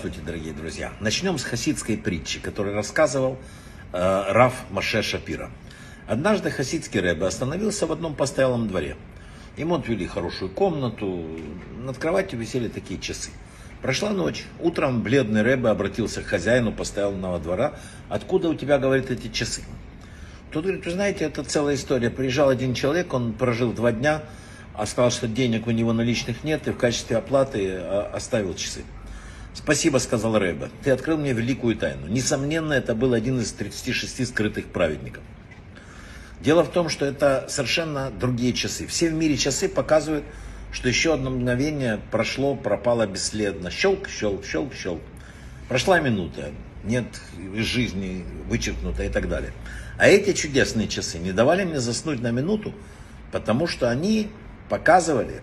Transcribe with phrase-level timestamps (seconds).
[0.00, 0.92] Здравствуйте, дорогие друзья.
[1.00, 3.36] Начнем с хасидской притчи, которую рассказывал
[3.92, 3.98] э,
[4.32, 5.50] Раф Маше Шапира.
[6.08, 8.96] Однажды хасидский рэбе остановился в одном постоялом дворе.
[9.58, 11.26] Ему отвели хорошую комнату,
[11.84, 13.28] над кроватью висели такие часы.
[13.82, 14.46] Прошла ночь.
[14.58, 17.74] Утром бледный рэбе обратился к хозяину постоялого двора.
[18.08, 19.60] «Откуда у тебя, говорит, эти часы?»
[20.50, 22.08] Тот говорит, вы знаете, это целая история.
[22.08, 24.22] Приезжал один человек, он прожил два дня,
[24.72, 28.82] а сказал, что денег у него наличных нет, и в качестве оплаты а, оставил часы.
[29.54, 30.70] Спасибо, сказал Рэбе.
[30.82, 32.06] Ты открыл мне великую тайну.
[32.06, 35.22] Несомненно, это был один из 36 скрытых праведников.
[36.40, 38.86] Дело в том, что это совершенно другие часы.
[38.86, 40.24] Все в мире часы показывают,
[40.72, 43.70] что еще одно мгновение прошло, пропало бесследно.
[43.70, 45.02] Щелк, щелк, щелк, щелк.
[45.68, 46.50] Прошла минута,
[46.84, 47.04] нет
[47.56, 49.52] жизни вычеркнута и так далее.
[49.98, 52.74] А эти чудесные часы не давали мне заснуть на минуту,
[53.32, 54.30] потому что они
[54.68, 55.42] показывали,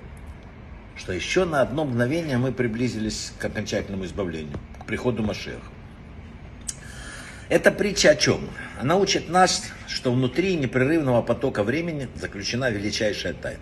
[0.97, 5.59] что еще на одно мгновение мы приблизились к окончательному избавлению, к приходу Машеха.
[7.49, 8.49] Эта притча о чем?
[8.79, 13.61] Она учит нас, что внутри непрерывного потока времени заключена величайшая тайна.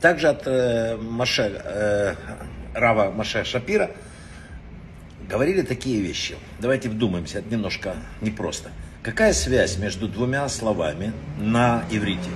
[0.00, 2.14] Также от э, Маше, э,
[2.74, 3.90] Рава Маше Шапира
[5.28, 6.36] говорили такие вещи.
[6.58, 8.70] Давайте вдумаемся, это немножко непросто.
[9.02, 12.30] Какая связь между двумя словами на иврите?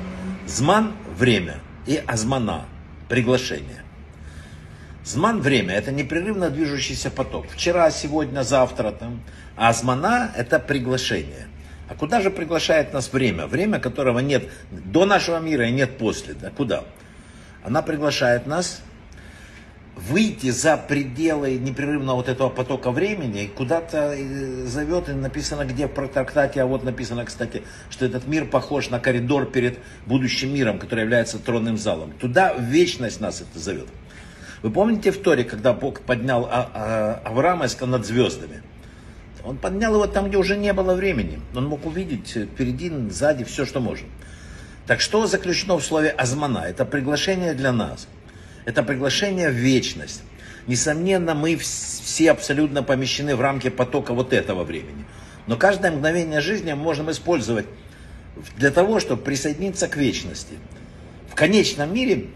[0.46, 2.66] Зман– время– и азмана–
[3.10, 3.82] приглашение.
[5.04, 7.46] Зман– время, это непрерывно движущийся поток.
[7.50, 8.92] Вчера, сегодня, завтра.
[8.92, 9.22] Там.
[9.56, 11.48] А азмана– это приглашение.
[11.88, 13.46] А куда же приглашает нас время?
[13.46, 16.34] Время, которого нет до нашего мира и нет после.
[16.34, 16.50] Да?
[16.50, 16.84] Куда?
[17.64, 18.80] Она приглашает нас
[20.08, 26.08] выйти за пределы непрерывного вот этого потока времени, куда-то э, зовет, и написано где в
[26.08, 31.02] трактате, а вот написано, кстати, что этот мир похож на коридор перед будущим миром, который
[31.02, 32.12] является тронным залом.
[32.12, 33.88] Туда вечность нас это зовет.
[34.62, 38.62] Вы помните в Торе, когда Бог поднял а, а, Авраама над звездами?
[39.44, 41.40] Он поднял его там, где уже не было времени.
[41.54, 44.04] Он мог увидеть впереди, сзади все, что может.
[44.86, 46.64] Так что заключено в слове «азмана»?
[46.66, 48.06] Это приглашение для нас–
[48.64, 50.22] это приглашение в вечность.
[50.66, 55.04] Несомненно, мы все абсолютно помещены в рамки потока вот этого времени.
[55.46, 57.66] Но каждое мгновение жизни мы можем использовать
[58.56, 60.54] для того, чтобы присоединиться к вечности.
[61.30, 62.26] В конечном мире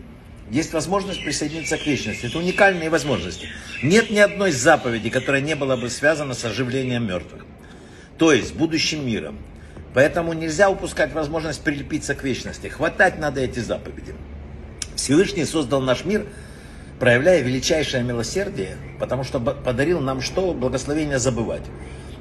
[0.50, 2.26] есть возможность присоединиться к вечности.
[2.26, 3.48] Это уникальные возможности.
[3.82, 7.44] Нет ни одной заповеди, которая не была бы связана с оживлением мертвых.
[8.18, 9.38] То есть будущим миром.
[9.94, 12.66] Поэтому нельзя упускать возможность прилепиться к вечности.
[12.66, 14.14] Хватать надо эти заповеди.
[14.96, 16.26] Всевышний создал наш мир,
[16.98, 20.52] проявляя величайшее милосердие, потому что подарил нам что?
[20.54, 21.64] Благословение забывать.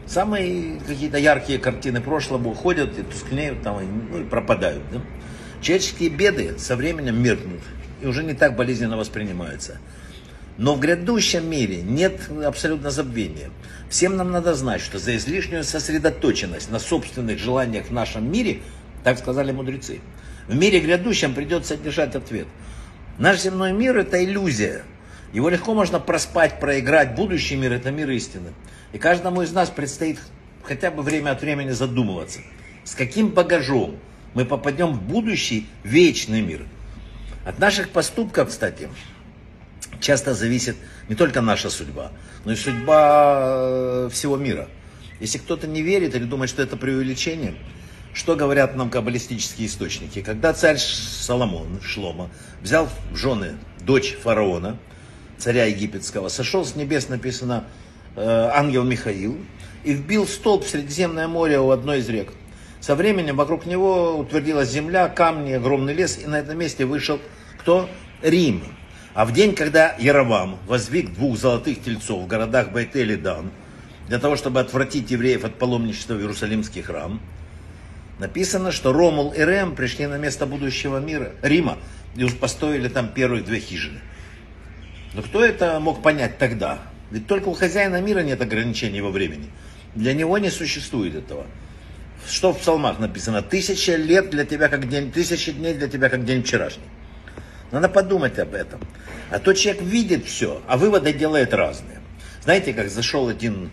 [0.06, 3.80] Самые какие-то яркие картины прошлого уходят и тускнеют там,
[4.12, 4.84] ну, и пропадают.
[4.92, 5.02] Да?
[5.62, 7.62] Человеческие беды со временем меркнут
[8.02, 9.78] и уже не так болезненно воспринимаются.
[10.58, 13.50] Но в грядущем мире нет абсолютно забвения.
[13.90, 18.60] Всем нам надо знать, что за излишнюю сосредоточенность на собственных желаниях в нашем мире,
[19.04, 20.02] так сказали мудрецы,
[20.48, 22.48] в мире грядущем придется держать ответ.
[23.18, 24.84] Наш земной мир это иллюзия.
[25.34, 27.16] Его легко можно проспать, проиграть.
[27.16, 28.54] Будущий мир это мир истины.
[28.92, 30.20] И каждому из нас предстоит
[30.64, 32.40] хотя бы время от времени задумываться,
[32.84, 33.98] с каким багажом
[34.34, 36.66] мы попадем в будущий вечный мир.
[37.46, 38.90] От наших поступков, кстати,
[40.00, 40.76] часто зависит
[41.10, 42.12] не только наша судьба,
[42.46, 44.70] но и судьба э, всего мира.
[45.20, 47.56] Если кто-то не верит или думает, что это преувеличение,
[48.14, 50.22] что говорят нам каббалистические источники?
[50.22, 52.30] Когда царь Соломон, Шлома,
[52.62, 54.78] взял в жены дочь фараона,
[55.38, 57.66] царя египетского, сошел с небес, написано,
[58.16, 59.38] э, ангел Михаил,
[59.84, 62.32] и вбил столб в Средиземное море у одной из рек.
[62.80, 67.20] Со временем вокруг него утвердилась земля, камни, огромный лес, и на этом месте вышел
[67.60, 67.90] кто?
[68.22, 68.64] Рим.
[69.14, 73.52] А в день, когда Яровам воздвиг двух золотых тельцов в городах Байтель и Дан,
[74.08, 77.22] для того, чтобы отвратить евреев от паломничества в Иерусалимский храм,
[78.20, 81.78] Написано, что Ромул и Рем пришли на место будущего мира, Рима,
[82.16, 84.00] и построили там первых две хижины.
[85.14, 86.80] Но кто это мог понять тогда?
[87.12, 89.50] Ведь только у хозяина мира нет ограничений во времени.
[89.96, 91.46] Для него не существует этого.
[92.28, 93.42] Что в псалмах написано?
[93.42, 96.86] Тысяча лет для тебя как день, тысячи дней для тебя как день вчерашний.
[97.72, 98.80] Надо подумать об этом.
[99.30, 102.00] А то человек видит все, а выводы делает разные.
[102.44, 103.72] Знаете, как зашел один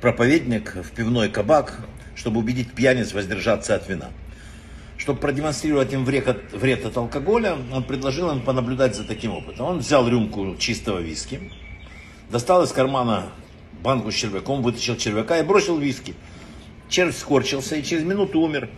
[0.00, 1.80] проповедник в пивной кабак,
[2.16, 4.10] чтобы убедить пьяниц воздержаться от вина.
[4.96, 9.66] Чтобы продемонстрировать им вред от, вред от алкоголя, он предложил им понаблюдать за таким опытом.
[9.66, 11.52] Он взял рюмку чистого виски,
[12.30, 13.26] достал из кармана
[13.82, 16.14] банку с червяком, вытащил червяка и бросил виски.
[16.88, 18.70] Червь скорчился и через минуту умер.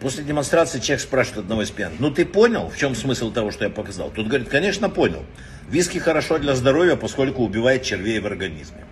[0.00, 3.64] После демонстрации человек спрашивает одного из пьяных, ну ты понял, в чем смысл того, что
[3.64, 4.10] я показал?
[4.10, 5.24] Тут говорит, конечно, понял.
[5.70, 8.84] Виски хорошо для здоровья, поскольку убивает червей в организме.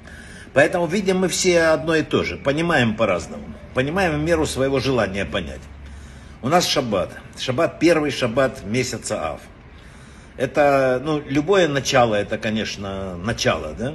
[0.54, 3.44] Поэтому видим мы все одно и то же, понимаем по-разному.
[3.74, 5.60] Понимаем в меру своего желания понять.
[6.42, 7.10] У нас шаббат.
[7.36, 9.40] Шаббат первый шаббат месяца Ав.
[10.36, 13.94] Это, ну, любое начало, это, конечно, начало, да?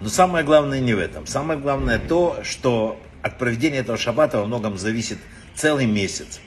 [0.00, 1.26] Но самое главное не в этом.
[1.26, 5.18] Самое главное то, что от проведения этого шаббата во многом зависит
[5.54, 6.40] целый месяц.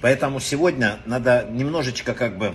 [0.00, 2.54] Поэтому сегодня надо немножечко как бы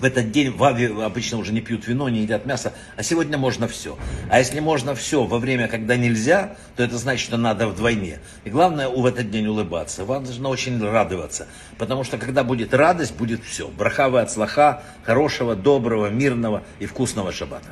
[0.00, 3.38] в этот день в Аве обычно уже не пьют вино, не едят мясо, а сегодня
[3.38, 3.98] можно все.
[4.30, 8.18] А если можно все во время, когда нельзя, то это значит, что надо вдвойне.
[8.44, 10.04] И главное в этот день улыбаться.
[10.04, 11.46] Вам нужно очень радоваться,
[11.78, 13.68] потому что когда будет радость, будет все.
[13.68, 17.68] Брахавы от слаха, хорошего, доброго, мирного и вкусного шаббата.